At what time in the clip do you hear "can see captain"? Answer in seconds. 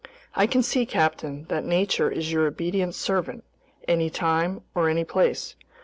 0.47-1.45